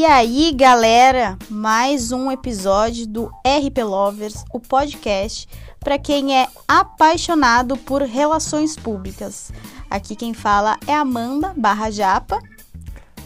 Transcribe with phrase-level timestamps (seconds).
[0.00, 5.46] E aí, galera, mais um episódio do RP Lovers, o podcast
[5.78, 9.52] para quem é apaixonado por relações públicas.
[9.90, 12.38] Aqui quem fala é Amanda barra Japa.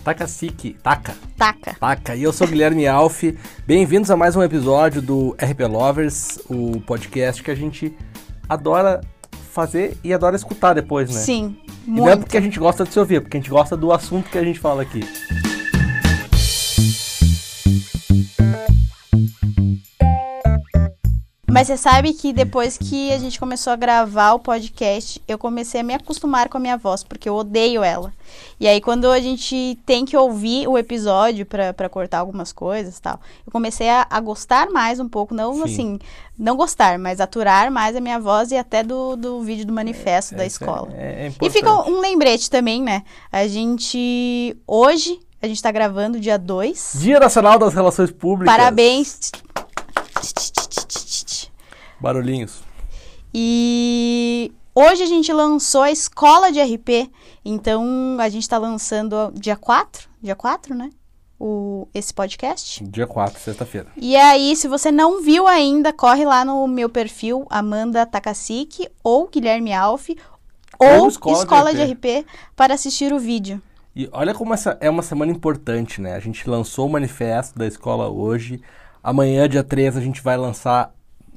[0.03, 1.15] Takasiki, Taka.
[1.39, 1.77] Taca.
[1.79, 2.17] Taka.
[2.17, 3.23] E eu sou Guilherme Alf.
[3.65, 7.97] Bem-vindos a mais um episódio do RP Lovers, o podcast que a gente
[8.49, 9.01] adora
[9.53, 11.21] fazer e adora escutar depois, né?
[11.21, 11.57] Sim,
[11.87, 12.01] E muito.
[12.05, 13.93] não é porque a gente gosta de se ouvir, é porque a gente gosta do
[13.93, 15.03] assunto que a gente fala aqui.
[21.55, 25.83] Mas você sabe que depois que a gente começou a gravar o podcast, eu comecei
[25.83, 28.13] a me acostumar com a minha voz, porque eu odeio ela.
[28.59, 32.99] E aí, quando a gente tem que ouvir o episódio pra pra cortar algumas coisas
[32.99, 35.63] e tal, eu comecei a, a gostar mais um pouco, não Sim.
[35.63, 35.99] assim,
[36.37, 40.35] não gostar, mas aturar mais a minha voz e até do, do vídeo do manifesto
[40.35, 40.89] da Isso é- escola.
[40.93, 43.05] É, é E fica um lembrete também, né?
[43.31, 44.57] A gente.
[44.67, 46.93] Hoje, a gente tá gravando dia 2.
[46.95, 48.55] Dia Nacional das Relações Públicas.
[48.55, 49.31] Parabéns.
[52.01, 52.63] Barulhinhos.
[53.33, 57.11] E hoje a gente lançou a escola de RP.
[57.45, 60.91] Então a gente tá lançando dia 4, dia 4, né?
[61.39, 62.83] O, esse podcast.
[62.85, 63.89] Dia 4, sexta-feira.
[63.97, 69.29] E aí, se você não viu ainda, corre lá no meu perfil, Amanda Takasiki ou
[69.29, 70.09] Guilherme Alf
[70.79, 72.27] ou, Ou Escola, Escola de de, RP.
[72.57, 73.61] para assistir o vídeo.
[73.97, 76.15] E olha como essa é uma semana importante, né?
[76.15, 78.61] A gente lançou o manifesto da escola hoje.
[79.03, 80.93] Amanhã, dia 3, a gente vai lançar.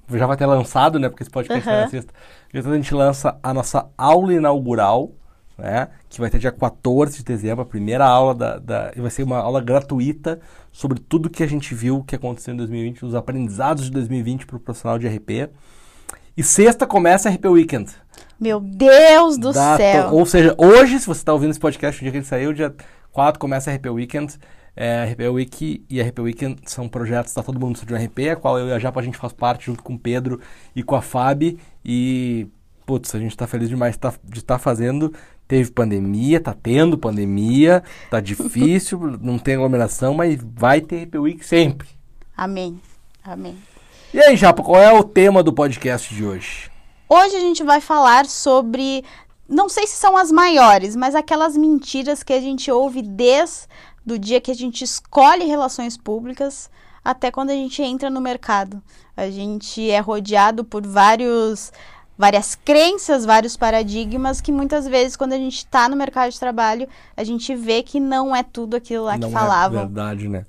[0.10, 1.08] Já vai ter lançado, né?
[1.08, 2.12] Porque esse podcast vai na sexta.
[2.52, 5.12] Dia 3 a gente lança a nossa aula inaugural,
[5.56, 5.90] né?
[6.10, 8.58] Que vai ter dia 14 de dezembro, a primeira aula da.
[8.58, 10.40] da e vai ser uma aula gratuita
[10.72, 14.58] sobre tudo que a gente viu que aconteceu em 2020, os aprendizados de 2020 para
[14.58, 15.52] o profissional de RP.
[16.36, 17.92] E sexta começa a RP Weekend.
[18.40, 20.10] Meu Deus do Data- céu!
[20.14, 22.74] Ou seja, hoje, se você está ouvindo esse podcast, no dia que ele saiu, dia
[23.12, 24.36] 4 começa a RP Weekend.
[24.76, 28.60] É, RP Week e RP Weekend são projetos da Todo Mundo Estuda RP, a qual
[28.60, 30.40] eu e a Japa a gente faz parte junto com o Pedro
[30.76, 31.58] e com a Fabi.
[31.84, 32.46] E,
[32.86, 35.12] putz, a gente está feliz demais tá- de estar fazendo.
[35.48, 37.82] Teve pandemia, tá tendo pandemia,
[38.12, 41.88] tá difícil, não tem aglomeração, mas vai ter RP Week sempre.
[42.36, 42.80] Amém.
[43.24, 43.58] Amém.
[44.14, 46.70] E aí, Japa, qual é o tema do podcast de hoje?
[47.10, 49.04] Hoje a gente vai falar sobre.
[49.48, 53.68] Não sei se são as maiores, mas aquelas mentiras que a gente ouve desde
[54.06, 56.70] o dia que a gente escolhe relações públicas
[57.04, 58.82] até quando a gente entra no mercado.
[59.16, 61.72] A gente é rodeado por vários.
[62.20, 66.90] Várias crenças, vários paradigmas que muitas vezes, quando a gente está no mercado de trabalho,
[67.16, 69.82] a gente vê que não é tudo aquilo lá Não que é falavam.
[69.82, 70.44] verdade, né?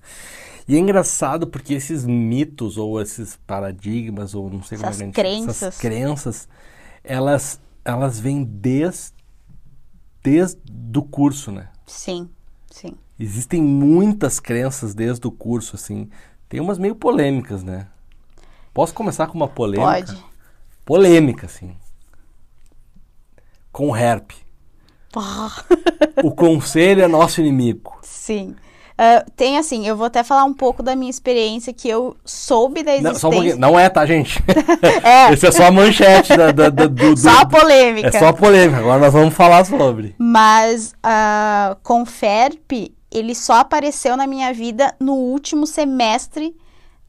[0.68, 5.10] E é engraçado porque esses mitos ou esses paradigmas ou não sei como Essas é
[5.10, 5.62] que a gente- crenças.
[5.62, 6.48] essas crenças,
[7.02, 9.14] elas elas vêm desde
[10.22, 11.70] desde do curso, né?
[11.86, 12.28] Sim,
[12.70, 12.92] sim.
[13.18, 16.10] Existem muitas crenças desde o curso assim.
[16.50, 17.86] Tem umas meio polêmicas, né?
[18.74, 19.90] Posso começar com uma polêmica?
[19.90, 20.24] Pode.
[20.84, 21.74] Polêmica, assim.
[23.72, 24.30] Com o herp.
[25.12, 25.64] Pá.
[26.22, 27.98] O conselho é nosso inimigo.
[28.02, 28.54] Sim.
[29.00, 32.82] Ah, tem assim, eu vou até falar um pouco da minha experiência que eu soube
[32.82, 33.20] da Não, existência.
[33.20, 33.56] só um.
[33.56, 34.42] Não é, tá, gente?
[35.04, 35.32] É.
[35.32, 38.08] Esse é só a manchete da, da- da- do, Só a polêmica.
[38.08, 38.80] É só a polêmica.
[38.80, 40.14] Agora nós vamos falar sobre.
[40.18, 46.54] Mas ah, com FERP, ele só apareceu na minha vida no último semestre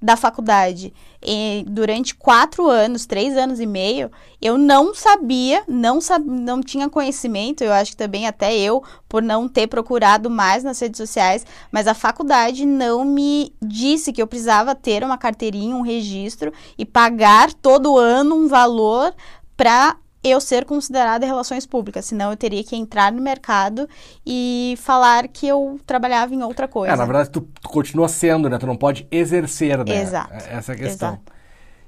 [0.01, 0.93] da faculdade.
[1.21, 4.09] E durante quatro anos, três anos e meio,
[4.41, 9.21] eu não sabia, não, sab não tinha conhecimento, eu acho que também até eu, por
[9.21, 14.27] não ter procurado mais nas redes sociais, mas a faculdade não me disse que eu
[14.27, 19.13] precisava ter uma carteirinha, um registro e pagar todo ano um valor
[19.57, 23.87] para eu ser considerada em relações públicas, senão eu teria que entrar no mercado
[24.25, 26.93] e falar que eu trabalhava em outra coisa.
[26.93, 28.57] É, na verdade, tu, tu continua sendo, né?
[28.57, 30.01] Tu não pode exercer, né?
[30.01, 30.33] Exato.
[30.33, 31.09] É- Essa é a questão.
[31.09, 31.39] Exato.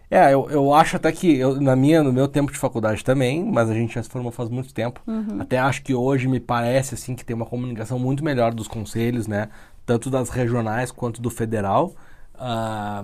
[0.10, 3.46] É, eu, eu acho até que, eu, na minha, no meu tempo de faculdade também,
[3.46, 5.02] mas a gente já se formou faz muito tempo.
[5.08, 5.38] Uhum.
[5.40, 9.26] Até acho que hoje me parece, assim, que tem uma comunicação muito melhor dos conselhos,
[9.26, 9.48] né?
[9.86, 11.94] Tanto das regionais quanto do federal.
[12.36, 13.04] Ah,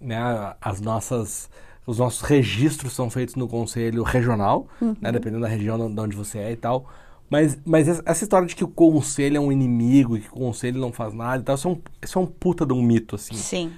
[0.00, 0.18] né?
[0.60, 1.50] As nossas...
[1.86, 4.96] Os nossos registros são feitos no conselho regional, Uhum.
[5.00, 5.12] né?
[5.12, 6.86] Dependendo da região de onde você é e tal.
[7.30, 10.92] Mas, mas essa história de que o conselho é um inimigo, que o conselho não
[10.92, 13.34] faz nada e tal, isso é um, isso é um puta de um mito, assim.
[13.34, 13.72] Sim.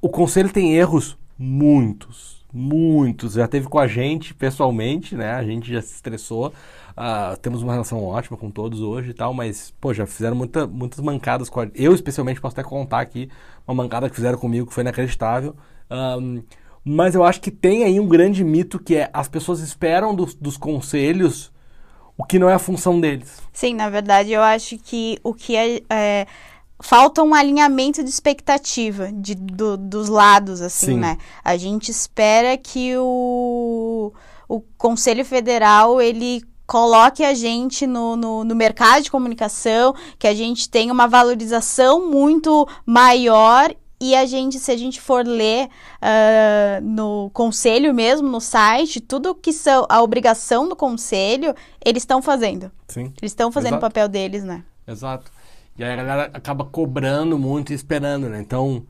[0.00, 3.32] O conselho tem erros muitos, muitos.
[3.34, 5.32] Já teve com a gente pessoalmente, né?
[5.32, 6.52] A gente já se estressou.
[6.96, 10.66] Ah, temos uma relação ótima com todos hoje e tal, mas, pô, já fizeram muita,
[10.66, 13.28] muitas mancadas com a Eu, especialmente, posso até contar aqui
[13.66, 15.54] uma mancada que fizeram comigo que foi inacreditável.
[15.90, 16.42] Ahm,
[16.84, 20.34] mas eu acho que tem aí um grande mito que é as pessoas esperam dos,
[20.34, 21.52] dos conselhos
[22.18, 23.38] o que não é a função deles.
[23.52, 26.26] Sim, na verdade, eu acho que o que é, é,
[26.80, 30.98] falta um alinhamento de expectativa de, do, dos lados, assim, Sim.
[30.98, 31.16] né?
[31.44, 34.12] A gente espera que o,
[34.48, 40.34] o Conselho Federal, ele coloque a gente no, no, no mercado de comunicação, que a
[40.34, 45.68] gente tenha uma valorização muito maior e a gente, se a gente for ler
[46.00, 51.54] ah, no conselho mesmo, no site, tudo que são a obrigação do conselho,
[51.84, 52.70] eles estão fazendo.
[52.86, 53.12] Sim.
[53.20, 53.86] Eles estão fazendo o Exato.
[53.86, 54.62] papel deles, né?
[54.86, 55.30] Exato.
[55.76, 58.40] E aí a galera acaba cobrando muito e esperando, né?
[58.40, 58.84] Então,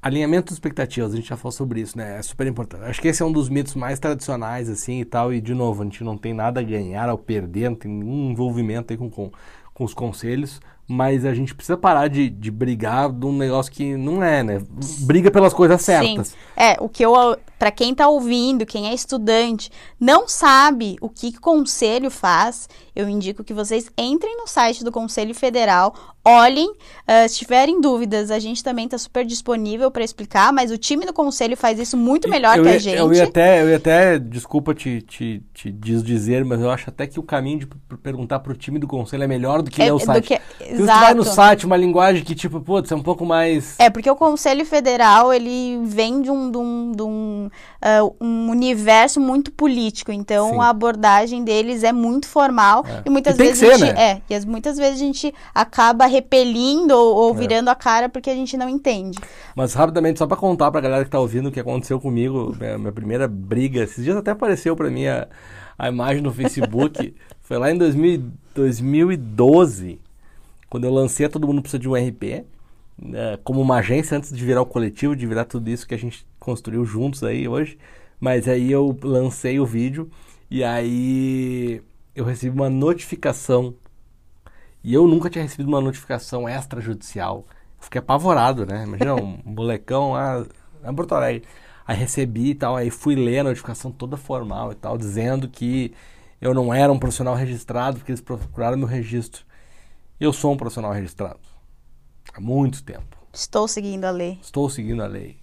[0.00, 2.18] alinhamento de expectativas, a gente já falou sobre isso, né?
[2.18, 2.84] É super importante.
[2.84, 5.32] Acho que esse é um dos mitos mais tradicionais, assim, e tal.
[5.32, 8.30] E, de novo, a gente não tem nada a ganhar ao perder, não tem nenhum
[8.30, 9.30] envolvimento aí com, com,
[9.74, 10.60] com os conselhos.
[10.88, 14.62] Mas a gente precisa parar de, de brigar de um negócio que não é, né?
[15.00, 16.28] Briga pelas coisas certas.
[16.28, 16.34] Sim.
[16.56, 17.12] É, o que eu,
[17.58, 23.42] para quem tá ouvindo, quem é estudante, não sabe o que, conselho faz, eu indico
[23.42, 25.94] que vocês entrem no site do Conselho Federal,
[26.24, 26.72] olhem,
[27.06, 31.04] ah, se tiverem dúvidas, a gente também tá super disponível para explicar, mas o time
[31.06, 32.96] do conselho faz isso muito melhor eu que ia, a gente.
[32.96, 37.06] Eu ia até, eu ia até desculpa te, te, te desdizer, mas eu acho até
[37.06, 37.66] que o caminho de
[38.02, 40.26] perguntar pro time do conselho é melhor do que ler o do site.
[40.26, 43.74] que- Porque você vai no site, uma linguagem que, tipo, putz, é um pouco mais.
[43.78, 47.50] É, porque o Conselho Federal, ele vem de um, de um, de um,
[47.80, 50.60] ah, um universo muito político, então Sim.
[50.60, 53.02] a abordagem deles é muito formal É.
[53.06, 54.02] e muitas E vezes a ser, gente, né?
[54.12, 57.38] é, e as, muitas vezes a gente acaba repelindo ou, ou É.
[57.38, 59.18] virando a cara porque a gente não entende.
[59.54, 62.78] Mas rapidamente, só pra contar pra galera que tá ouvindo o que aconteceu comigo, minha,
[62.78, 65.26] minha primeira briga, esses dias até apareceu pra mim a,
[65.78, 68.22] a imagem no Facebook, foi lá em 2000,
[68.54, 70.00] 2012,
[70.76, 72.44] quando eu lancei Todo Mundo Precisa de um RP,
[72.98, 75.98] né, como uma agência antes de virar o coletivo, de virar tudo isso que a
[75.98, 77.78] gente construiu juntos aí hoje,
[78.20, 80.10] mas aí eu lancei o vídeo
[80.50, 81.80] e aí
[82.14, 83.74] eu recebi uma notificação
[84.84, 87.46] e eu nunca tinha recebido uma notificação extrajudicial.
[87.80, 88.84] Fiquei apavorado, né?
[88.84, 90.44] Imagina um molecão lá
[90.86, 91.48] em Porto Alegre.
[91.86, 95.94] Aí recebi e tal, aí fui ler a notificação toda formal e tal, dizendo que
[96.38, 99.46] eu não era um profissional registrado, porque eles procuraram meu registro.
[100.18, 101.38] Eu sou um profissional registrado.
[102.34, 103.16] Há muito tempo.
[103.32, 104.38] Estou seguindo a lei.
[104.42, 105.36] Estou seguindo a lei.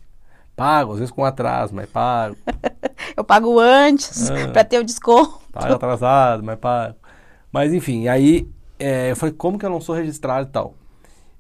[0.56, 2.36] Pago, às vezes com atraso, mas pago.
[3.16, 4.50] Eu pago antes Ah.
[4.52, 5.42] pra ter o desconto.
[5.52, 6.96] Pago atrasado, mas pago.
[7.52, 8.48] Mas enfim, aí
[8.80, 10.74] é, eu falei, como que eu não sou registrado e tal?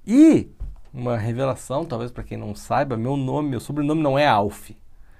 [0.05, 0.47] E
[0.93, 4.69] uma revelação, talvez pra quem não saiba, meu nome, meu sobrenome não é Alf.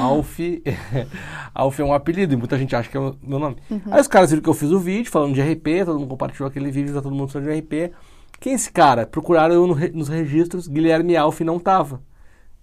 [0.00, 0.38] Alf,
[1.54, 3.56] Alf é um apelido e muita gente acha que é o meu nome.
[3.90, 6.48] Aí os caras viram que eu fiz o vídeo falando de RP, todo mundo compartilhou
[6.48, 7.92] aquele vídeo, tá todo mundo falando de RP.
[8.38, 9.06] Quem é esse cara?
[9.06, 12.00] Procuraram eu no re- nos registros, Guilherme Alf não tava.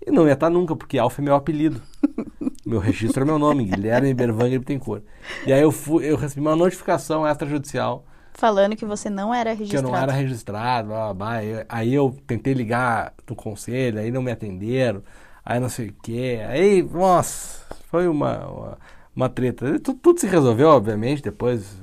[0.06, 1.82] E não ia estar nunca, porque Alf é meu apelido.
[2.66, 5.04] meu registro é meu nome, Guilherme Berwanger Bittencourt.
[5.46, 9.64] E aí eu, fui, eu recebi uma notificação extrajudicial Falando que você não era que
[9.64, 9.88] eu registrado.
[9.88, 11.66] não era registrado, blá, blá, blá.
[11.68, 15.02] Aí eu tentei ligar no conselho, aí não me atenderam,
[15.48, 16.42] aí não sei o quê.
[16.50, 18.78] Aí, nossa, foi uma, uma,
[19.16, 19.80] uma treta.
[19.80, 21.82] Tudo, tudo se resolveu, obviamente, depois.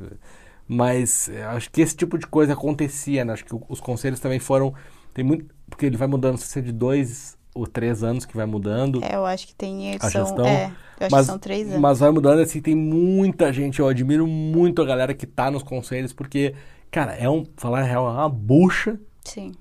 [0.68, 3.32] Mas acho que esse tipo de coisa acontecia, né?
[3.32, 4.74] Acho que os conselhos também foram.
[5.14, 5.46] Tem muito.
[5.68, 9.02] Porque ele vai mudando, se é de dois ou três anos que vai mudando.
[9.02, 9.94] É, eu acho que tem.
[9.94, 10.66] A São, gestão, é,
[11.00, 11.80] eu acho mas, que são três anos.
[11.80, 15.62] mas vai mudando assim, tem muita gente, eu admiro muito a galera que tá nos
[15.62, 16.54] conselhos, porque,
[16.90, 19.52] cara, é um, falar a real, é uma bucha, Sim.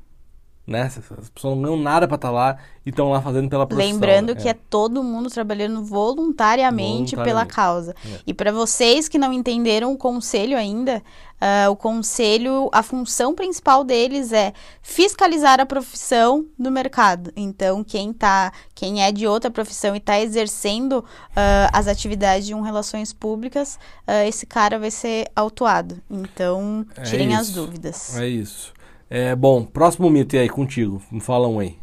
[0.66, 0.84] Né?
[0.84, 3.92] As as pessoas não ganham nada pra estar lá e estão lá fazendo pela profissão.
[3.94, 4.42] Lembrando né?
[4.42, 7.54] que é todo mundo trabalhando voluntariamente, pela Voluntariamente.
[7.56, 7.96] causa.
[8.06, 8.20] É.
[8.28, 11.04] E para vocês que não entenderam o conselho ainda,
[11.40, 17.32] ah, o conselho, a função principal deles é fiscalizar a profissão do mercado.
[17.36, 21.04] Então, quem tá, quem é de outra profissão e está exercendo
[21.36, 26.02] ah, as atividades de um relações públicas, ah, esse cara vai ser autuado.
[26.10, 27.56] Então, É tirem as isso.
[27.56, 28.18] dúvidas.
[28.18, 28.72] É isso.
[29.16, 31.00] É, bom, próximo mito aí, contigo.
[31.12, 31.78] Me fala um aí.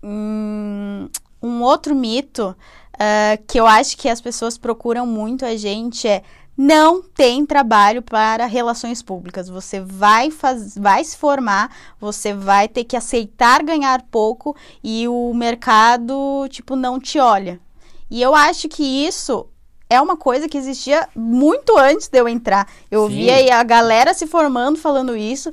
[0.00, 1.08] Hum,
[1.42, 2.54] um outro mito
[2.96, 6.22] ah, que eu acho que as pessoas procuram muito a gente é
[6.56, 9.48] não tem trabalho para relações públicas.
[9.48, 15.34] Você vai, faz, vai se formar, você vai ter que aceitar ganhar pouco e o
[15.34, 17.58] mercado, tipo, não te olha.
[18.08, 19.48] E eu acho que isso
[19.90, 22.68] é uma coisa que existia muito antes de eu entrar.
[22.90, 23.16] Eu Sim.
[23.16, 25.50] via aí a galera se formando falando isso.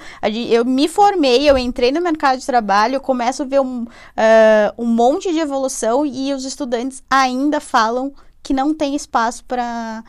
[0.50, 3.86] Eu me formei, eu entrei no mercado de trabalho, eu começo a ver um,
[4.18, 8.14] ah, um monte de evolução e os estudantes ainda falam
[8.44, 10.04] que não tem espaço para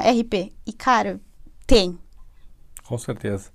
[0.00, 0.52] RP.
[0.66, 1.20] E, cara,
[1.66, 1.98] tem.
[2.84, 3.50] Com certeza.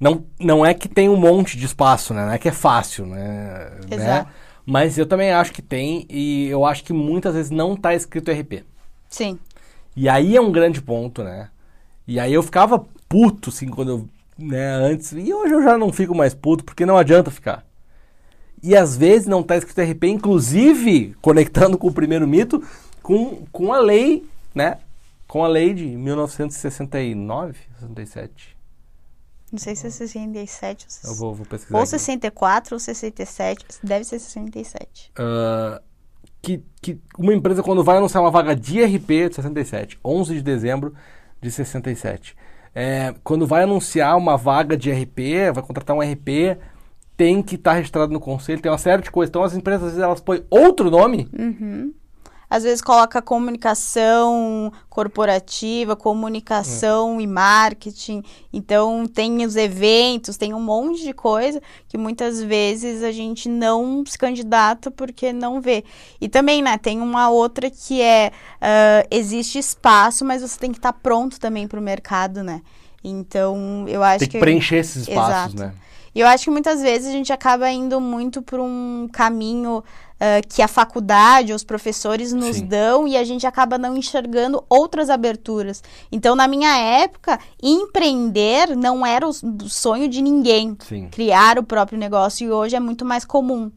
[0.00, 2.24] Não, não é que tem um monte de espaço, né?
[2.24, 3.70] Não é que é fácil, né?
[3.88, 3.96] né?
[3.96, 4.30] Exato.
[4.64, 8.30] Mas eu também acho que tem e eu acho que muitas vezes não tá escrito
[8.30, 8.64] RP.
[9.12, 9.38] Sim.
[9.94, 11.50] E aí é um grande ponto, né?
[12.08, 15.12] E aí eu ficava puto, assim, quando eu, né, antes.
[15.12, 17.64] E hoje eu já não fico mais puto, porque não adianta ficar.
[18.62, 22.62] E às vezes não está escrito RP, inclusive, conectando com o primeiro mito,
[23.02, 24.78] com, com a lei, né?
[25.28, 28.56] Com a lei de 1969, 67.
[29.50, 31.76] Não sei se é 67 ou, Eu vou, vou pesquisar.
[31.76, 31.90] ou aqui.
[31.90, 33.66] 64 ou 67.
[33.82, 35.12] Deve ser 67.
[35.18, 35.82] Ah,
[36.42, 40.42] que, que uma empresa, quando vai anunciar uma vaga de RP de 67, 11 de
[40.42, 40.92] dezembro
[41.40, 42.36] de 67,
[42.74, 46.58] é, quando vai anunciar uma vaga de RP, vai contratar um RP,
[47.16, 49.30] tem que estar registrado no conselho, tem uma série de coisas.
[49.30, 51.28] Então as empresas, às vezes, elas põem outro nome.
[52.52, 58.22] Às vezes coloca comunicação corporativa, comunicação e marketing.
[58.52, 64.04] Então tem os eventos, tem um monte de coisa que muitas vezes a gente não
[64.06, 65.82] se candidata porque não vê.
[66.20, 68.30] E também, né, tem uma outra que é
[68.60, 72.60] ah, existe espaço, mas você tem que estar pronto também para o mercado, né?
[73.02, 75.56] Então eu acho Tem que preencher esses espaços, Exato.
[75.56, 75.72] né?
[76.14, 79.82] E eu acho que muitas vezes a gente acaba indo muito por um caminho
[80.48, 82.66] que a faculdade, os professores nos Sim.
[82.66, 85.82] dão e a gente acaba não enxergando outras aberturas.
[86.10, 89.32] Então, na minha época, empreender não era o
[89.68, 90.76] sonho de ninguém.
[90.86, 91.08] Sim.
[91.10, 93.70] Criar o próprio negócio e hoje é muito mais comum.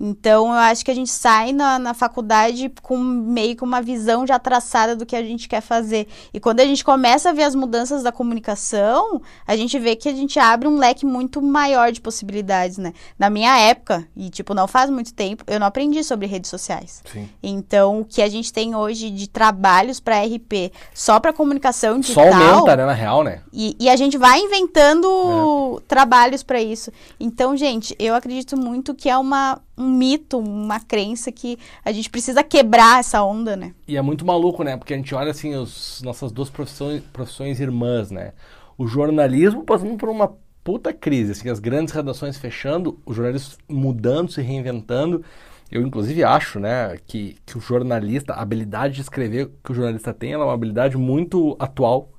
[0.00, 4.26] Então, eu acho que a gente sai na, na faculdade com meio que uma visão
[4.26, 6.06] já traçada do que a gente quer fazer.
[6.32, 10.08] E quando a gente começa a ver as mudanças da comunicação, a gente vê que
[10.08, 12.92] a gente abre um leque muito maior de possibilidades, né?
[13.18, 17.02] Na minha época, e tipo, não faz muito tempo, eu não aprendi sobre redes sociais.
[17.12, 17.28] Sim.
[17.42, 22.22] Então, o que a gente tem hoje de trabalhos para RP só para comunicação Só
[22.22, 22.42] digital.
[22.50, 23.40] aumenta, né, na real, né?
[23.52, 25.82] E, e a gente vai inventando É.
[25.88, 26.90] trabalhos para isso.
[27.18, 32.10] Então, gente, eu acredito muito que é uma, um mito, uma crença que a gente
[32.10, 33.74] precisa quebrar essa onda, né?
[33.86, 34.76] E é muito maluco, né?
[34.76, 38.32] Porque a gente olha assim os nossas duas profissões, profissões irmãs, né?
[38.76, 44.30] O jornalismo passando por uma puta crise, assim, as grandes redações fechando, os jornalistas mudando,
[44.30, 45.24] se reinventando.
[45.70, 50.12] Eu, inclusive, acho, né, que, que o jornalista, a habilidade de escrever que o jornalista
[50.12, 52.10] tem, ela é uma habilidade muito atual.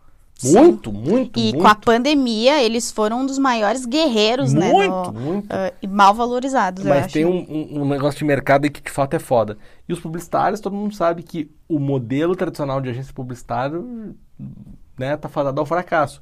[0.44, 1.58] Muito, muito, E muito.
[1.60, 4.72] com a pandemia, eles foram um dos maiores guerreiros, né?
[4.72, 5.48] Muito, muito.
[5.52, 8.90] ah, e mal valorizados, Mas tem um, um- um negócio de mercado aí que de
[8.92, 9.58] fato é foda.
[9.88, 13.82] E os publicitários, todo mundo sabe que o modelo tradicional de agência publicitária
[14.98, 16.22] né, tá fadado ao fracasso.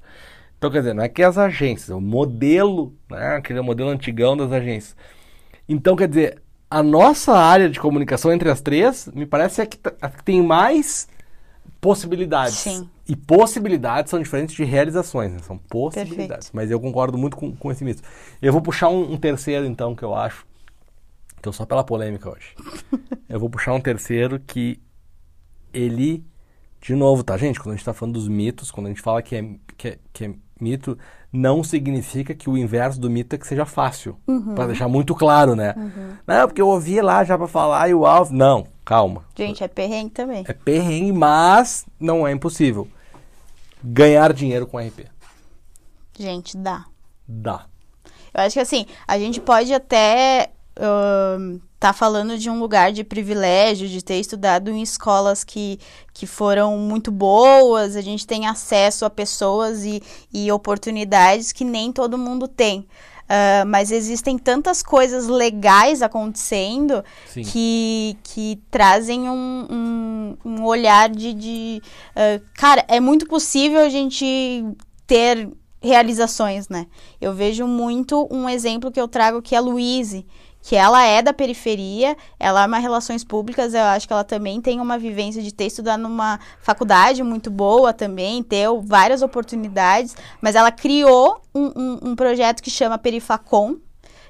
[0.57, 4.35] Então, quer dizer, não é que as agências, é o modelo, né, aquele modelo antigão
[4.35, 4.95] das agências.
[5.69, 9.77] Então, quer dizer, a nossa área de comunicação entre as três, me parece é que,
[9.77, 11.07] tá- a que tem mais
[11.79, 12.55] possibilidades.
[12.55, 12.89] Sim.
[13.07, 15.39] E possibilidades são diferentes de realizações, né?
[15.39, 16.51] são possibilidades.
[16.53, 18.01] Mas eu concordo muito com, com esse mito.
[18.41, 20.45] Eu vou puxar um, um terceiro, então, que eu acho.
[21.41, 22.55] Tô só pela polêmica hoje.
[23.29, 24.81] eu vou puxar um terceiro que
[25.73, 26.25] ele.
[26.81, 27.59] De novo, tá, gente?
[27.59, 29.99] Quando a gente tá falando dos mitos, quando a gente fala que é, que é,
[30.13, 30.97] que é mito,
[31.31, 34.17] não significa que o inverso do mito é que seja fácil.
[34.55, 35.73] Pra deixar muito claro, né?
[36.25, 38.33] Não, porque eu ouvi lá já pra falar e o alvo.
[38.33, 39.23] Não, calma.
[39.35, 40.43] Gente, é perrengue também.
[40.47, 42.87] É perrengue, mas não é impossível.
[43.83, 45.05] Ganhar dinheiro com RP.
[46.17, 46.85] Gente, dá.
[47.27, 47.65] Dá.
[48.33, 53.03] Eu acho que assim, a gente pode até estar tá falando de um lugar de
[53.03, 55.79] privilégio, de ter estudado em escolas que,
[56.13, 60.01] que foram muito boas, a gente tem acesso a pessoas e,
[60.33, 62.87] e oportunidades que nem todo mundo tem.
[63.29, 67.43] Ah, mas existem tantas coisas legais acontecendo Sim.
[67.43, 71.33] que, que trazem um, um, um olhar de.
[71.33, 71.81] de
[72.15, 74.63] ah, cara, é muito possível a gente
[75.05, 75.49] ter
[75.81, 76.87] realizações, né?
[77.19, 80.25] Eu vejo muito um exemplo que eu trago que é a Luíse,
[80.67, 84.81] que ela é da periferia, ela uma relações públicas, eu acho que ela também tem
[84.81, 90.69] uma vivência de ter estudado numa faculdade muito boa também, ter várias oportunidades, mas ela
[90.69, 93.77] criou um, um, um projeto que chama Perifacom,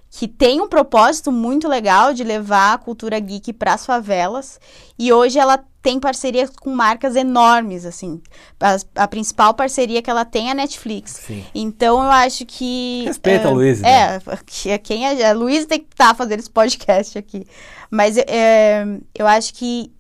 [0.10, 4.60] que tem um propósito muito legal de levar a cultura geek para as favelas.
[4.98, 8.22] E hoje ela tem parceria com marcas enormes, assim.
[8.60, 11.12] A, a principal parceria que ela tem é a Netflix.
[11.26, 11.46] Sim.
[11.54, 13.04] Então eu acho que.
[13.06, 15.30] Respeita a eh, Luíse, É, que- quem é.
[15.30, 17.46] A Luísa tem que estar fazendo esse podcast aqui.
[17.92, 19.92] Mas eh, eu acho que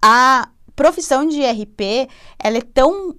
[0.00, 2.08] a profissão de RP
[2.38, 3.14] ela é tão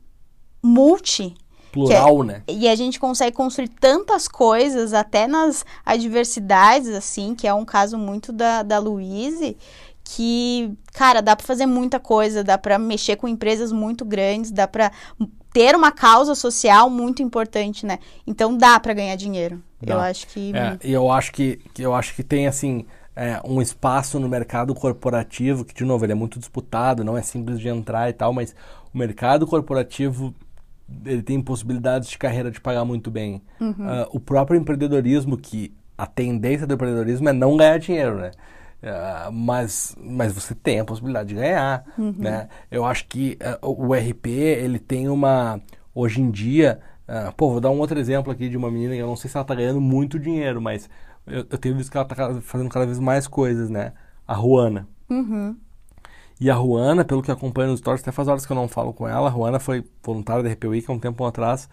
[0.64, 1.34] multi
[1.72, 2.44] Plural, né?
[2.48, 7.98] e a gente consegue construir tantas coisas, até nas adversidades, assim, que é um caso
[7.98, 9.58] muito da, da Luíse,
[10.04, 14.68] que, cara, dá pra fazer muita coisa, dá pra mexer com empresas muito grandes, dá
[14.68, 14.92] pra
[15.52, 18.00] ter uma causa social muito importante, né?
[18.26, 19.62] Então dá pra ganhar dinheiro.
[19.82, 19.96] Dá.
[19.96, 20.54] Eu acho que.
[20.56, 24.30] É, e eu acho que, que eu acho que tem assim é, um espaço no
[24.30, 28.14] mercado corporativo que de novo ele é muito disputado, não é simples de entrar e
[28.14, 28.56] tal, mas
[28.94, 30.34] o mercado corporativo
[31.06, 33.42] ele tem possibilidades de carreira de pagar muito bem.
[33.80, 38.32] Ah, o próprio empreendedorismo que a tendência do empreendedorismo é não ganhar dinheiro, né?
[38.84, 42.14] Uh, mas, mas você tem a possibilidade de ganhar, uhum.
[42.16, 42.48] né?
[42.70, 45.60] Eu acho que uh, o RP, ele tem uma...
[45.96, 46.80] Hoje em dia...
[47.08, 49.32] Uh, pô, vou dar um outro exemplo aqui de uma menina que eu não sei
[49.32, 50.90] se ela tá ganhando muito dinheiro, mas
[51.26, 53.94] eu, eu tenho visto que ela tá fazendo cada vez mais coisas, né?
[54.28, 54.88] A Ruana.
[55.10, 55.56] Uhum.
[56.40, 58.94] E a Ruana, pelo que acompanha nos stories, até faz horas que eu não falo
[58.94, 61.68] com ela, a Ruana foi voluntária da RP Week há um tempo atrás,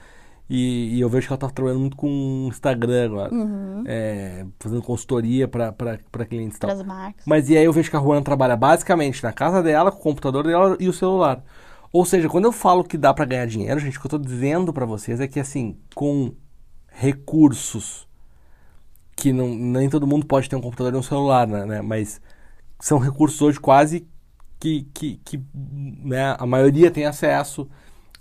[0.49, 3.83] e, e, eu vejo que ela está trabalhando muito com Instagram agora, uhum.
[3.87, 5.73] é, fazendo consultoria para
[6.28, 6.85] clientes e tal.
[6.85, 7.25] marcas.
[7.26, 10.02] Mas e aí eu vejo que a Ruana trabalha basicamente na casa dela, com o
[10.02, 11.42] computador dela e o celular.
[11.90, 14.18] Ou seja, quando eu falo que dá para ganhar dinheiro, gente, o que eu estou
[14.18, 16.35] dizendo para vocês é que assim, com
[16.88, 18.06] recursos
[19.16, 21.64] que não, nem todo mundo pode ter um computador e um celular, né?
[21.64, 22.21] né mas
[22.80, 24.06] são recursos hoje quase
[24.64, 27.68] que, que, que né, a maioria tem acesso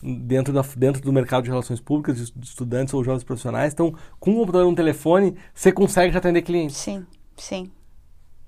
[0.01, 3.71] dentro, da, dentro do mercado de relações públicas, de estudantes ou jovens profissionais.
[3.71, 6.75] Então, com um computador e um telefone, você consegue já atender clientes.
[6.75, 7.05] Sim,
[7.37, 7.71] sim.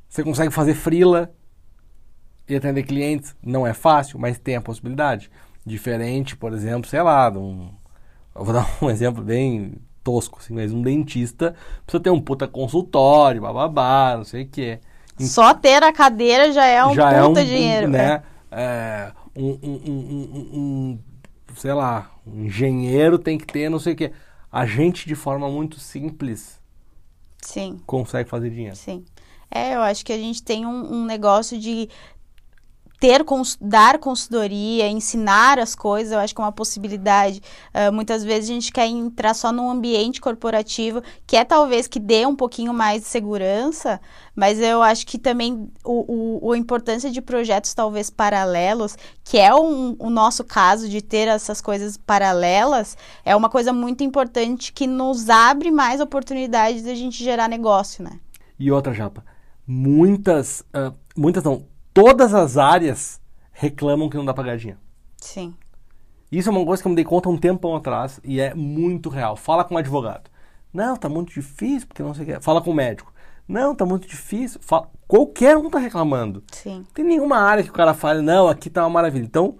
[0.10, 1.34] Você consegue fazer frila
[2.50, 3.34] e atender clientes.
[3.42, 5.32] Não é fácil, mas tem a possibilidade.
[5.66, 7.70] Diferente, por exemplo, sei lá, um,
[8.36, 12.46] eu vou dar um exemplo bem tosco, assim, mas um dentista precisa ter um puta
[12.46, 14.82] consultório, bababá, não sei o quê.
[15.20, 17.88] Só ter a cadeira já é um já puta é um, dinheiro.
[17.90, 18.22] Né?
[18.22, 18.36] É.
[18.58, 21.00] É, um, um, um,
[21.56, 24.12] sei lá, um engenheiro tem que ter não sei o quê.
[24.52, 26.62] A gente, de forma muito simples,
[27.42, 27.80] Sim.
[27.86, 28.76] consegue fazer dinheiro.
[28.76, 29.04] Sim.
[29.52, 31.90] É, eu acho que a gente tem um, um negócio de
[33.00, 33.24] ter
[33.60, 37.42] dar consultoria, ensinar as coisas, eu acho que é uma possibilidade.
[37.74, 42.00] Uh, muitas vezes a gente quer entrar só num ambiente corporativo, que é talvez que
[42.00, 44.00] dê um pouquinho mais de segurança,
[44.36, 49.54] mas eu acho que também o, o, a importância de projetos talvez paralelos, que é
[49.54, 54.88] um, o nosso caso de ter essas coisas paralelas, é uma coisa muito importante que
[54.88, 58.20] nos abre mais oportunidades de a gente gerar negócio, né?
[58.58, 59.24] E outra, Japa,
[59.68, 63.22] muitas, uh, muitas não, todas as áreas
[63.54, 64.82] reclamam que não dá pra ganhar dinheiro.
[65.16, 65.56] Sim.
[66.30, 69.08] Isso é uma coisa que eu me dei conta um tempão atrás e é muito
[69.10, 69.38] real.
[69.38, 70.30] Fala com um advogado.
[70.74, 72.42] Não, tá muito difícil, porque não sei o que.
[72.42, 73.14] Fala com o um médico.
[73.48, 74.60] Não, tá muito difícil.
[74.62, 74.90] Fala...
[75.08, 76.44] Qualquer um tá reclamando.
[76.52, 76.86] Sim.
[76.94, 79.24] Tem nenhuma área que o cara fale, não, aqui tá uma maravilha.
[79.24, 79.58] Então,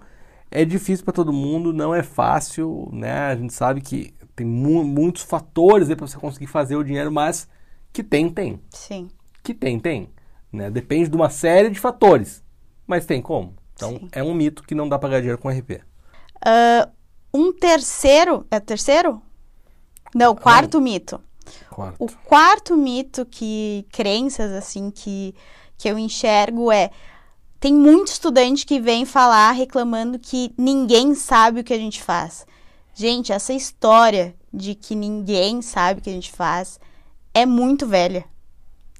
[0.50, 3.30] é difícil para todo mundo, não é fácil, né?
[3.30, 7.10] A gente sabe que tem mu muitos fatores aí para você conseguir fazer o dinheiro,
[7.10, 7.48] mas
[7.94, 8.60] que tem, tem.
[8.68, 9.08] Sim.
[9.42, 10.10] Que tem, tem.
[10.56, 10.70] Né?
[10.70, 12.42] Depende de uma série de fatores,
[12.86, 13.54] mas tem como.
[13.74, 14.08] Então Sim.
[14.10, 15.72] é um mito que não dá para ganhar dinheiro com RP.
[15.72, 15.82] Uh,
[16.46, 16.88] ah,
[17.32, 19.20] um terceiro, é terceiro?
[20.14, 21.20] Não, quarto mito.
[21.70, 21.96] Quarto.
[22.02, 25.34] O quarto mito que crenças assim que
[25.76, 26.90] que eu enxergo é
[27.60, 32.46] tem muito estudante que vem falar reclamando que ninguém sabe o que a gente faz.
[32.94, 36.80] Gente, essa história de que ninguém sabe o que a gente faz
[37.34, 38.24] é muito velha.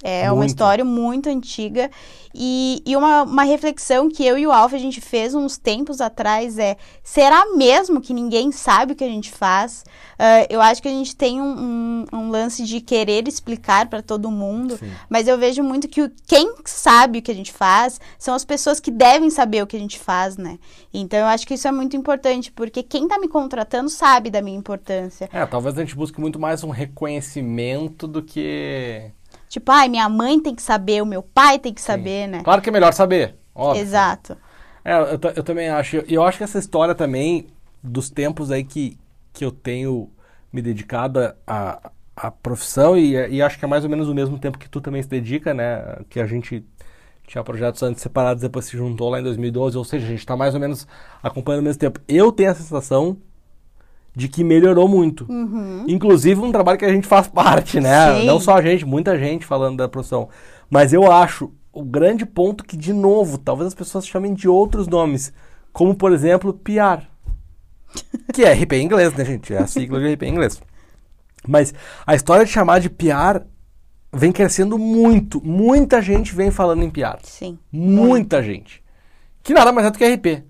[0.03, 0.35] É muito.
[0.35, 1.91] uma história muito antiga.
[2.39, 6.03] E, e uma, uma reflexão que eu e o Alfa a gente fez uns tempos
[6.03, 9.85] atrás é: será mesmo que ninguém sabe o que a gente faz?
[10.19, 14.03] Uh, eu acho que a gente tem um, um, um lance de querer explicar para
[14.03, 14.91] todo mundo, Sim.
[15.09, 18.45] mas eu vejo muito que o, quem sabe o que a gente faz são as
[18.45, 20.59] pessoas que devem saber o que a gente faz, né?
[20.93, 24.43] Então eu acho que isso é muito importante, porque quem está me contratando sabe da
[24.43, 25.29] minha importância.
[25.33, 29.11] É, talvez a gente busque muito mais um reconhecimento do que
[29.49, 32.31] Tipo, ai, minha mãe tem que saber, o meu pai tem que saber, Sim.
[32.33, 32.43] né?
[32.43, 33.83] Claro que é melhor saber, óbvio.
[33.83, 34.37] Exato.
[34.85, 36.05] É, eu, eu, também acho.
[36.07, 37.49] E eu acho que essa história também,
[37.83, 38.99] dos tempos aí que,
[39.33, 40.11] que eu tenho
[40.53, 44.39] me dedicado à, à profissão, e, e acho que é mais ou menos o mesmo
[44.39, 45.99] tempo que tu também se dedica, né?
[46.09, 46.65] Que a gente
[47.27, 50.37] tinha projetos antes separados, depois se juntou lá em 2012, ou seja, a gente está
[50.37, 50.87] mais ou menos
[51.23, 52.01] acompanhando o mesmo tempo.
[52.07, 53.17] Eu tenho a sensação
[54.17, 55.31] de que melhorou muito.
[55.31, 55.85] Uhum.
[55.87, 58.21] Inclusive um trabalho que a gente faz parte, né?
[58.21, 58.27] Sim.
[58.27, 60.31] Não só a gente, muita gente falando da profissão.
[60.71, 64.89] Mas eu acho o grande ponto que, de novo, talvez as pessoas chamem de outros
[64.89, 65.35] nomes,
[65.71, 67.05] como por exemplo, PR.
[68.33, 69.53] Que é RP em inglês, né, gente?
[69.53, 70.61] É a sigla de RP em inglês.
[71.47, 71.75] Mas
[72.07, 73.45] a história de chamar de PR
[74.13, 75.45] vem crescendo muito.
[75.45, 77.19] Muita gente vem falando em PR.
[77.23, 77.59] Sim.
[77.71, 78.83] Muita gente.
[79.43, 80.45] Que nada mais é do que RP.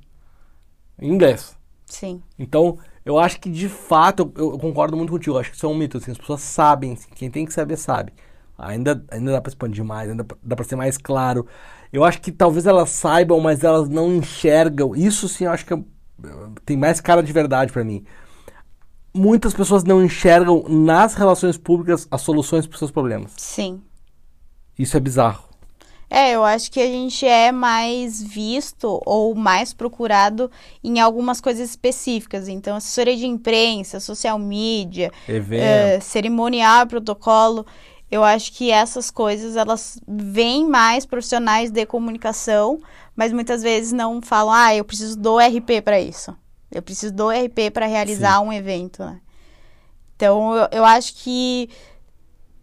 [1.00, 1.56] Em inglês.
[1.84, 2.22] Sim.
[2.38, 5.36] Então, eu acho que de fato, eu, eu, concordo muito contigo.
[5.36, 5.96] Eu acho que isso é um mito.
[5.96, 8.12] Assim, as pessoas sabem, assim, quem tem que saber sabe.
[8.58, 11.46] Ainda, ainda dá para expandir mais, ainda dá para ser mais claro.
[11.92, 14.96] Eu acho que talvez elas saibam, mas elas não enxergam.
[14.96, 15.78] Isso sim, eu acho que é,
[16.64, 18.04] tem mais cara de verdade para mim.
[19.14, 23.34] Muitas pessoas não enxergam nas relações públicas as soluções para seus problemas.
[23.36, 23.82] Sim.
[24.76, 25.44] Isso é bizarro.
[26.08, 30.50] É, eu acho que a gente é mais visto ou mais procurado
[30.82, 32.48] em algumas coisas específicas.
[32.48, 37.66] Então, assessoria de imprensa, social media, uh, cerimonial, protocolo.
[38.08, 42.80] Eu acho que essas coisas, elas vêm mais profissionais de comunicação,
[43.16, 46.36] mas muitas vezes não falam, ah, eu preciso do RP para isso.
[46.70, 48.46] Eu preciso do RP para realizar Sim.
[48.46, 49.20] um evento, né?
[50.14, 51.68] Então, eu, eu acho que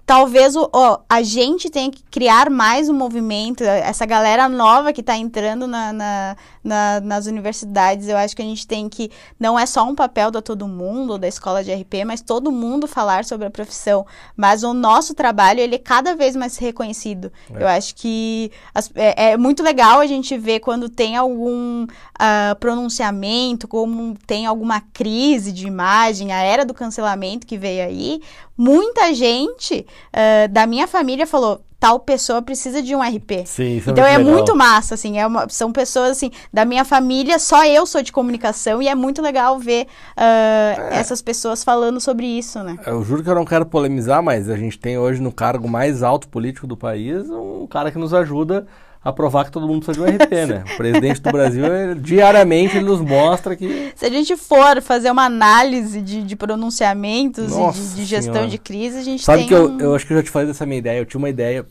[0.06, 5.02] talvez o, ó, a gente tenha que criar mais um movimento, essa galera nova que
[5.02, 9.58] está entrando na, na, na, nas universidades, eu acho que a gente tem que, não
[9.58, 13.24] é só um papel da todo mundo, da escola de RP, mas todo mundo falar
[13.24, 17.32] sobre a profissão, mas o nosso trabalho, ele é cada vez mais reconhecido.
[17.54, 17.64] É.
[17.64, 22.56] Eu acho que as, é, é, muito legal a gente ver quando tem algum uh,
[22.60, 28.22] pronunciamento, como tem alguma crise de imagem, a era do cancelamento que veio aí,
[28.58, 33.46] muita gente uh, da minha família falou: tal pessoa precisa de um RP.
[33.46, 36.32] Sim, isso é então é, muito, é muito massa, assim, é uma, são pessoas assim,
[36.52, 40.90] da minha família, só eu sou de comunicação e é muito legal ver uh, é.
[40.94, 42.78] essas pessoas falando sobre isso, né?
[42.86, 46.02] Eu juro que eu não quero polemizar, mas a gente tem hoje no cargo mais
[46.02, 48.66] alto político do país um cara que nos ajuda
[49.04, 50.64] a provar que todo mundo precisa de um RP, né?
[50.74, 53.92] O presidente do Brasil, ele, diariamente, ele nos mostra que...
[53.96, 58.34] Se a gente for fazer uma análise de, de pronunciamentos Nossa e de, de gestão
[58.34, 58.50] senhora.
[58.50, 60.48] de crise, a gente Sabe tem que eu, eu acho que eu já te falei
[60.48, 61.00] dessa minha ideia.
[61.00, 61.66] Eu tinha uma ideia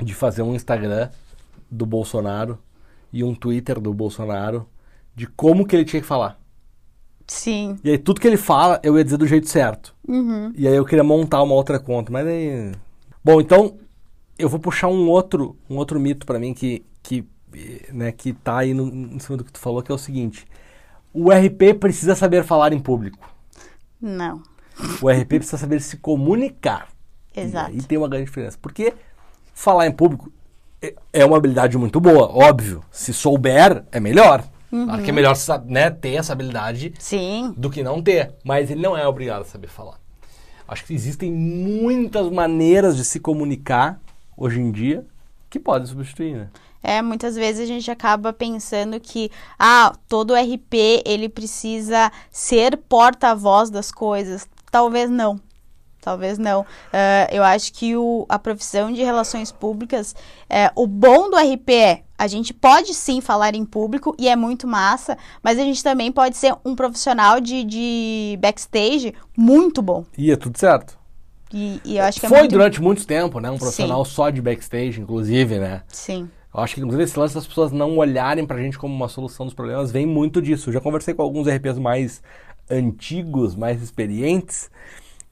[0.00, 1.08] de fazer um Instagram
[1.68, 2.58] do Bolsonaro
[3.12, 4.68] e um Twitter do Bolsonaro
[5.16, 6.38] de como que ele tinha que falar.
[7.26, 7.76] Sim.
[7.82, 9.94] E aí tudo que ele fala, eu ia dizer do jeito certo.
[10.06, 10.52] Uhum.
[10.56, 12.72] E aí eu queria montar uma outra conta, mas aí...
[13.22, 13.74] Bom, então
[14.40, 17.26] eu vou puxar um outro, um outro mito para mim que, que,
[17.92, 20.46] né, que tá aí no, em cima do que tu falou, que é o seguinte.
[21.12, 23.28] O RP precisa saber falar em público.
[24.00, 24.42] Não.
[25.02, 26.88] O RP precisa saber se comunicar.
[27.36, 27.72] Exato.
[27.74, 28.58] E tem uma grande diferença.
[28.60, 28.94] Porque
[29.52, 30.32] falar em público
[30.80, 32.82] é, é uma habilidade muito boa, óbvio.
[32.90, 34.44] Se souber, é melhor.
[34.72, 34.86] Uhum.
[34.86, 37.52] Claro que é melhor né, ter essa habilidade Sim.
[37.56, 38.34] do que não ter.
[38.44, 39.98] Mas ele não é obrigado a saber falar.
[40.66, 44.00] Acho que existem muitas maneiras de se comunicar
[44.40, 45.06] hoje em dia
[45.50, 46.48] que podem substituir, né?
[46.82, 53.68] É, muitas vezes a gente acaba pensando que, ah, todo RP ele precisa ser porta-voz
[53.68, 54.48] das coisas.
[54.70, 55.38] Talvez não.
[56.00, 56.62] Talvez não.
[56.62, 60.14] Uh, eu acho que o, a profissão de relações públicas,
[60.48, 64.34] é, o bom do RP é, a gente pode sim falar em público e é
[64.34, 70.06] muito massa, mas a gente também pode ser um profissional de, de backstage muito bom.
[70.16, 70.99] E é tudo certo.
[71.52, 72.52] E, e eu acho que é Foi é muito...
[72.52, 73.50] durante muito tempo, né?
[73.50, 74.10] Um profissional Sim.
[74.12, 75.82] só de backstage, inclusive, né?
[75.88, 76.28] Sim.
[76.52, 79.46] Eu acho que, inclusive, esse lance das pessoas não olharem pra gente como uma solução
[79.46, 80.68] dos problemas vem muito disso.
[80.68, 82.22] Eu já conversei com alguns RPs mais
[82.68, 84.70] antigos, mais experientes,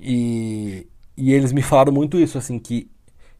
[0.01, 2.91] e, e eles me falaram muito isso, assim, que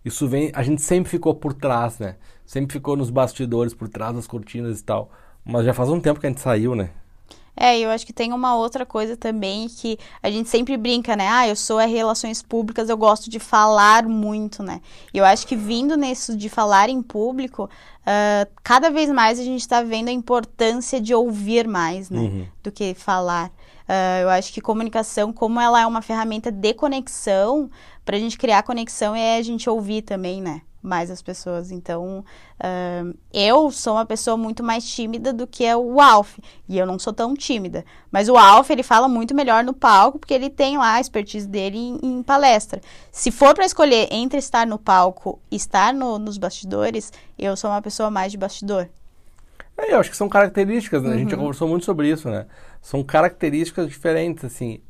[0.05, 0.51] isso vem...
[0.55, 2.17] A gente sempre ficou por trás, né?
[2.45, 5.11] Sempre ficou nos bastidores, por trás das cortinas e tal.
[5.45, 6.91] Mas já faz um tempo que a gente saiu, né?
[7.61, 11.27] É, eu acho que tem uma outra coisa também que a gente sempre brinca, né?
[11.29, 14.81] Ah, eu sou a relações públicas, eu gosto de falar muito, né?
[15.13, 19.43] E eu acho que vindo nisso de falar em público, uh, cada vez mais a
[19.43, 22.21] gente está vendo a importância de ouvir mais, né?
[22.21, 22.47] Uhum.
[22.63, 23.49] Do que falar.
[23.89, 27.69] Uh, eu acho que comunicação, como ela é uma ferramenta de conexão,
[28.05, 30.63] para a gente criar conexão é a gente ouvir também, né?
[30.83, 31.71] Mais as pessoas.
[31.71, 32.25] Então,
[32.61, 36.39] uh, eu sou uma pessoa muito mais tímida do que o Alf.
[36.69, 37.85] E eu não sou tão tímida.
[38.11, 41.47] Mas o Alf, ele fala muito melhor no palco, porque ele tem lá a expertise
[41.47, 42.81] dele em, em palestra.
[43.11, 47.71] Se for para escolher entre estar no palco e estar no, nos bastidores, eu sou
[47.71, 48.89] uma pessoa mais de bastidor.
[49.77, 51.11] É, eu acho que são características, né?
[51.11, 51.15] Uhum.
[51.15, 51.43] A gente já uhum.
[51.43, 52.47] conversou muito sobre isso, né?
[52.83, 54.81] São características diferentes, assim.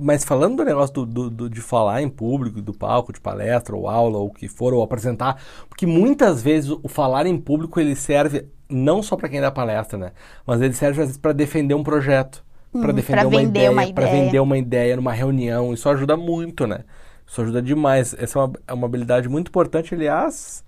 [0.00, 3.76] Mas falando do negócio do, do, do, de falar em público, do palco, de palestra,
[3.76, 7.78] ou aula, ou o que for, ou apresentar, porque muitas vezes o falar em público
[7.78, 10.12] ele serve não só para quem dá palestra, né?
[10.46, 13.92] Mas ele serve às vezes para defender um projeto, para uhum, defender uma ideia, ideia.
[13.92, 15.74] para vender uma ideia numa reunião.
[15.74, 16.84] Isso ajuda muito, né?
[17.26, 18.14] Isso ajuda demais.
[18.18, 20.64] Essa é uma, é uma habilidade muito importante, aliás.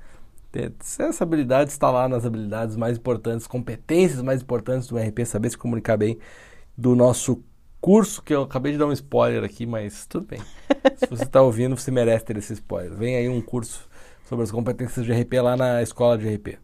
[0.99, 5.59] Essa habilidade está lá nas habilidades mais importantes, competências mais importantes do RP, saber se
[5.59, 6.19] comunicar bem
[6.77, 7.43] do nosso
[7.85, 10.41] curso que eu acabei de dar um spoiler aqui, mas tudo bem.
[10.97, 12.97] Se você está ouvindo, você merece ter esse spoiler.
[12.97, 13.87] Vem aí um curso
[14.27, 16.49] sobre as competências de RP lá na escola de RP.
[16.49, 16.57] Uh,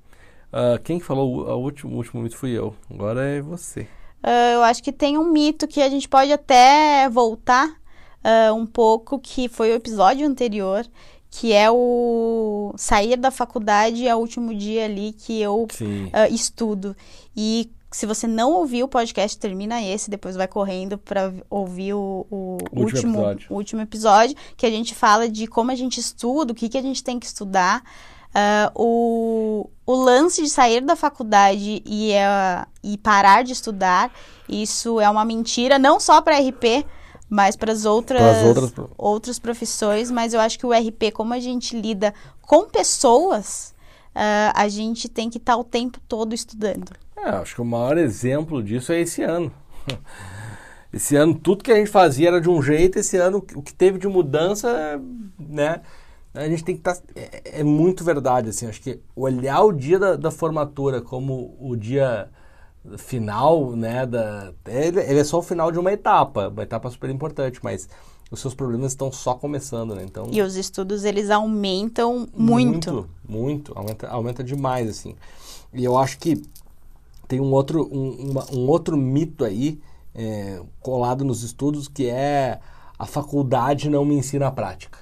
[0.51, 2.75] ah, quem falou o último, o último mito fui eu.
[2.91, 3.83] Agora é você.
[4.25, 8.65] Uh, eu acho que tem um mito que a gente pode até voltar uh, um
[8.65, 10.87] pouco, que foi o episódio anterior,
[11.29, 15.69] que é o sair da faculdade é o último dia ali que eu
[16.31, 16.97] estudo.
[17.37, 22.25] E se você não ouviu o podcast, termina esse, depois vai correndo para ouvir o,
[22.31, 23.47] o, o último, episódio.
[23.51, 26.83] último episódio, que a gente fala de como a gente estuda, o que, que a
[26.83, 27.83] gente tem que estudar.
[28.31, 34.13] Uh, o, o lance de sair da faculdade e, uh, e parar de estudar,
[34.49, 36.87] isso é uma mentira, não só para RP,
[37.29, 41.41] mais para as outras, outras outras profissões, mas eu acho que o RP, como a
[41.41, 43.75] gente lida com pessoas,
[44.15, 46.93] ah, a gente tem que estar o tempo todo estudando.
[47.25, 49.53] É, acho que o maior exemplo disso é esse ano.
[50.93, 53.73] Esse ano tudo que a gente fazia era de um jeito, esse ano o que
[53.73, 55.01] teve de mudança,
[55.39, 55.83] né?
[56.35, 57.01] A gente tem que estar.
[57.15, 58.67] é, é muito verdade, assim.
[58.67, 62.29] Acho que olhar o dia da, da formatura como o dia
[62.99, 64.05] final, né?
[64.05, 67.89] Da, ele, ele é só o final de uma etapa, uma etapa super importante, mas
[68.31, 70.03] os seus problemas estão só começando, né?
[70.05, 72.93] Então, E os estudos, eles aumentam muito.
[72.93, 73.73] muito, muito.
[73.77, 75.15] Aumenta, aumenta demais, assim.
[75.73, 76.43] E eu acho que
[77.31, 79.81] tem um outro, um, uma- um outro mito aí,
[80.13, 82.59] é, colado nos estudos, que é
[82.99, 84.99] a faculdade não me ensina a prática.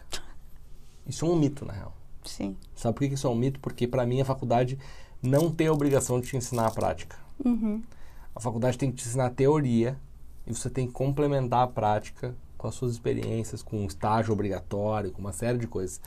[1.06, 1.94] Isso é um mito, na real.
[2.22, 2.54] Sim.
[2.76, 3.58] Sabe por que isso é um mito?
[3.60, 4.78] Porque, para mim, a faculdade
[5.22, 7.16] não tem a obrigação de te ensinar a prática.
[7.42, 7.82] Uhum.
[8.36, 9.96] A faculdade tem que te ensinar a teoria
[10.46, 15.12] e você tem que complementar a prática com as suas experiências, com um estágio obrigatório,
[15.12, 15.98] com uma série de coisas.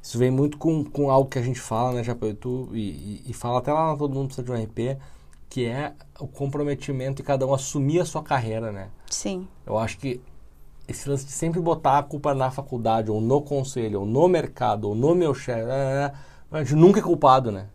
[0.00, 2.30] Isso vem muito com, com algo que a gente fala, né, Japão,
[2.72, 4.96] e, e, e, fala até lá Todo Mundo Precisa de um RP,
[5.48, 8.88] que é o comprometimento e cada um assumir a sua carreira, né?
[9.10, 9.48] Sim.
[9.66, 10.20] Eu acho que
[10.86, 14.88] esse lance de sempre botar a culpa na faculdade, ou no conselho, ou no mercado,
[14.88, 16.12] ou no meu chefe, é, é,
[16.50, 17.68] a gente nunca é culpado, né?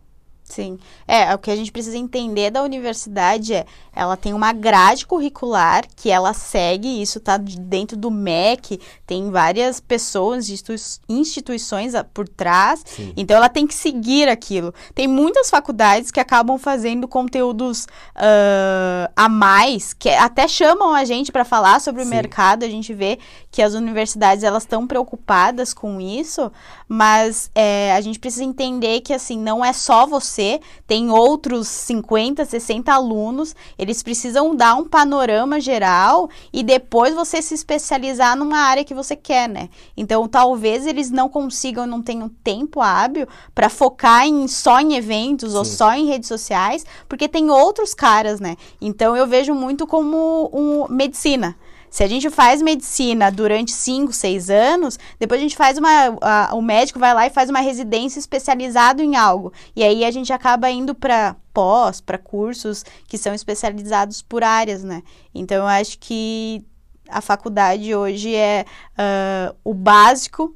[0.54, 0.78] Sim.
[1.06, 5.84] É, o que a gente precisa entender da universidade é, ela tem uma grade curricular
[5.96, 10.76] que ela segue, isso tá de- dentro do MEC, tem várias pessoas, institui-
[11.08, 13.12] instituições a- por trás, Sim.
[13.16, 14.72] então ela tem que seguir aquilo.
[14.94, 17.86] Tem muitas faculdades que acabam fazendo conteúdos
[18.16, 22.10] ah, a mais, que até chamam a gente para falar sobre o Sim.
[22.10, 23.18] mercado, a gente vê
[23.50, 26.50] que as universidades elas estão preocupadas com isso,
[26.88, 32.44] mas é, a gente precisa entender que assim não é só você, tem outros 50,
[32.44, 38.84] 60 alunos, eles precisam dar um panorama geral e depois você se especializar numa área
[38.84, 39.68] que você quer, né?
[39.96, 45.54] Então talvez eles não consigam, não tenham tempo hábil para focar em só em eventos
[45.54, 45.76] ou Sim.
[45.76, 48.56] só em redes sociais, porque tem outros caras, né?
[48.80, 51.56] Então eu vejo muito como um medicina.
[51.94, 56.18] Se a gente faz medicina durante 5, 6 anos, depois a gente faz uma.
[56.20, 59.52] a- o médico vai lá e faz uma residência especializado em algo.
[59.76, 64.82] E aí a gente acaba indo para pós, para cursos que são especializados por áreas,
[64.82, 65.04] né?
[65.32, 66.64] Então eu acho que
[67.08, 68.64] a faculdade hoje é
[68.98, 70.52] ah, o básico,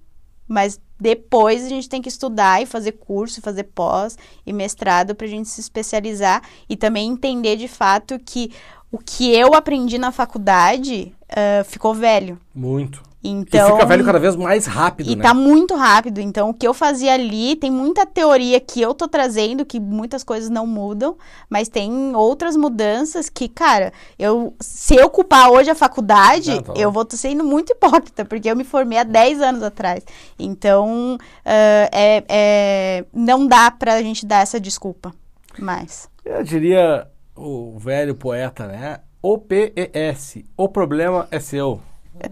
[0.49, 5.29] mas depois a gente tem que estudar e fazer curso, fazer pós e mestrado para
[5.29, 8.51] a gente se especializar e também entender de fato que
[8.91, 12.39] o que eu aprendi na faculdade ah, ficou velho.
[12.55, 13.07] Muito.
[13.23, 15.23] Então, e fica velho cada vez mais rápido, e né?
[15.23, 16.21] tá muito rápido.
[16.21, 20.23] Então, o que eu fazia ali, tem muita teoria que eu tô trazendo, que muitas
[20.23, 21.17] coisas não mudam,
[21.51, 26.73] mas tem outras mudanças que, cara, eu se eu culpar hoje a faculdade, Ah, tá
[26.77, 30.05] eu vou estar sendo muito hipócrita, porque eu me formei há 10 anos atrás.
[30.39, 35.13] Então, ah, é, é, não dá pra gente dar essa desculpa
[35.59, 36.09] mais.
[36.25, 39.01] Eu diria o velho poeta, né?
[39.23, 40.45] OPES.
[40.57, 41.81] O problema é seu.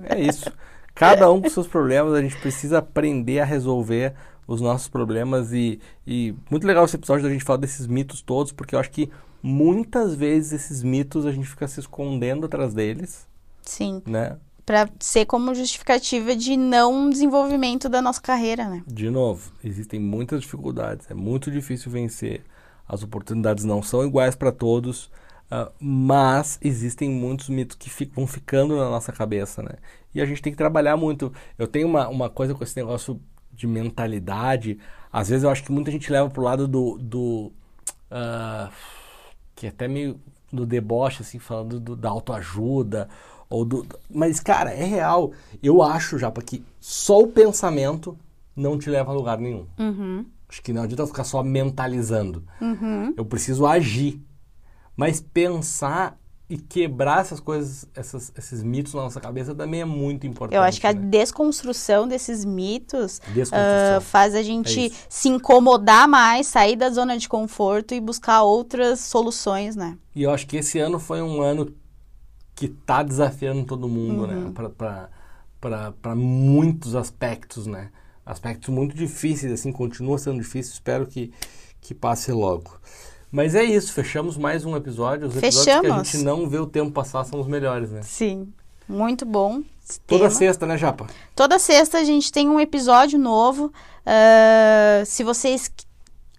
[0.05, 0.51] É isso.
[0.95, 4.15] Cada um com seus problemas, a gente precisa aprender a resolver
[4.47, 8.53] os nossos problemas e, e muito legal esse episódio da gente falar desses mitos todos,
[8.53, 9.11] porque eu acho que
[9.43, 13.27] muitas vezes esses mitos a gente fica se escondendo atrás deles,
[13.63, 14.37] Sim, né?
[14.65, 18.83] Pra ser como justificativa de não desenvolvimento da nossa carreira, né?
[18.87, 22.43] De novo, existem muitas dificuldades, é muito difícil vencer.
[22.89, 25.11] As oportunidades não são iguais para todos,
[25.51, 29.73] ah, mas existem muitos mitos que fi- vão ficando na nossa cabeça, né?
[30.15, 31.33] E a gente tem que trabalhar muito.
[31.59, 33.21] Eu tenho uma, uma coisa com esse negócio
[33.53, 34.79] de mentalidade.
[35.13, 36.99] Às vezes eu acho que muita gente leva pro lado do.
[36.99, 37.53] do
[38.11, 38.71] ah,
[39.55, 40.21] que é até meio
[40.53, 43.09] do deboche, assim, falando do- da autoajuda.
[43.49, 45.33] Ou do, mas, cara, é real.
[45.63, 48.17] Eu acho, já, que só o pensamento
[48.57, 49.67] não te leva a lugar nenhum.
[49.79, 52.45] Uhum, Acho que não adianta eu ficar só mentalizando.
[52.61, 53.13] uhum.
[53.17, 54.21] Eu preciso agir.
[54.97, 60.27] Mas pensar e quebrar essas coisas, essas- esses mitos na nossa cabeça também é muito
[60.29, 60.57] importante.
[60.57, 61.01] Eu acho que a né?
[61.01, 63.97] desconstrução desses mitos Desconstrução.
[63.97, 64.97] ah, faz a É gente isso.
[65.09, 69.99] se incomodar mais, sair da zona de conforto e buscar outras soluções, né?
[70.15, 71.75] E eu acho que esse ano foi um ano
[72.55, 74.45] que tá desafiando todo mundo, Uhum.
[74.47, 74.53] né?
[74.55, 75.09] Pra- pra-
[76.01, 77.91] Pra muitos aspectos, né?
[78.27, 80.73] Aspectos muito difíceis, assim, continua sendo difícil.
[80.73, 81.33] Espero que,
[81.81, 82.79] que passe logo.
[83.31, 85.29] Mas é isso, fechamos mais um episódio.
[85.29, 86.09] Os episódios que a Fechamos.
[86.11, 88.03] gente não vê o tempo passar são os melhores, né?
[88.03, 88.53] Sim.
[88.89, 89.63] Muito bom.
[90.07, 90.31] Toda tema.
[90.31, 91.07] sexta, né, Japa?
[91.35, 93.73] Toda sexta a gente tem um episódio novo.
[94.05, 95.71] Ah, se vocês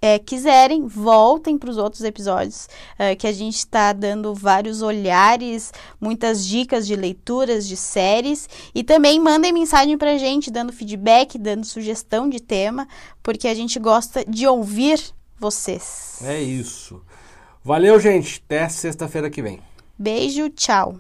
[0.02, 5.72] é, quiserem, voltem para os outros episódios, é, que a gente está dando vários olhares,
[6.00, 11.38] muitas dicas de leituras, de séries, e também mandem mensagem para a gente, dando feedback,
[11.38, 12.88] dando sugestão de tema,
[13.22, 15.00] porque a gente gosta de ouvir
[15.38, 16.20] vocês.
[16.24, 17.02] É isso.
[17.64, 18.42] Valeu, gente.
[18.46, 19.60] Até sexta-feira que vem.
[19.98, 21.00] Beijo, tchau.